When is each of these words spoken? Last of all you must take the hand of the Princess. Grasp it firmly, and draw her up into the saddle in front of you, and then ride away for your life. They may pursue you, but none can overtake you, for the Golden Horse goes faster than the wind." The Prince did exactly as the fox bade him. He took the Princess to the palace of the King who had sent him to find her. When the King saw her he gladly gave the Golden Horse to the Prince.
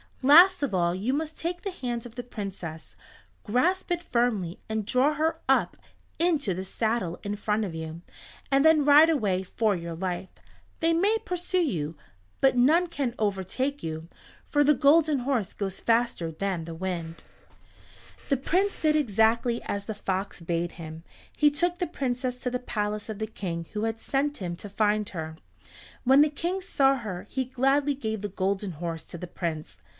Last 0.23 0.61
of 0.63 0.73
all 0.73 0.93
you 0.95 1.13
must 1.13 1.37
take 1.37 1.61
the 1.61 1.71
hand 1.71 2.05
of 2.07 2.13
the 2.13 2.21
Princess. 2.23 2.95
Grasp 3.43 3.91
it 3.91 4.03
firmly, 4.03 4.59
and 4.69 4.85
draw 4.85 5.13
her 5.13 5.39
up 5.49 5.77
into 6.19 6.53
the 6.55 6.65
saddle 6.65 7.19
in 7.23 7.35
front 7.35 7.65
of 7.65 7.73
you, 7.73 8.01
and 8.51 8.63
then 8.63 8.85
ride 8.85 9.09
away 9.09 9.41
for 9.41 9.75
your 9.75 9.95
life. 9.95 10.29
They 10.79 10.93
may 10.93 11.17
pursue 11.25 11.61
you, 11.63 11.95
but 12.39 12.55
none 12.57 12.85
can 12.87 13.13
overtake 13.19 13.81
you, 13.81 14.09
for 14.49 14.63
the 14.63 14.75
Golden 14.75 15.19
Horse 15.19 15.53
goes 15.53 15.79
faster 15.79 16.31
than 16.31 16.65
the 16.65 16.75
wind." 16.75 17.23
The 18.29 18.37
Prince 18.37 18.77
did 18.77 18.95
exactly 18.95 19.61
as 19.63 19.85
the 19.85 19.95
fox 19.95 20.39
bade 20.41 20.73
him. 20.73 21.03
He 21.35 21.49
took 21.49 21.77
the 21.79 21.87
Princess 21.87 22.37
to 22.37 22.49
the 22.51 22.59
palace 22.59 23.09
of 23.09 23.17
the 23.19 23.27
King 23.27 23.65
who 23.73 23.83
had 23.83 23.99
sent 23.99 24.37
him 24.37 24.55
to 24.57 24.69
find 24.69 25.09
her. 25.09 25.37
When 26.03 26.21
the 26.21 26.29
King 26.29 26.61
saw 26.61 26.95
her 26.97 27.25
he 27.29 27.45
gladly 27.45 27.93
gave 27.95 28.21
the 28.21 28.29
Golden 28.29 28.73
Horse 28.73 29.03
to 29.05 29.17
the 29.17 29.27
Prince. 29.27 29.77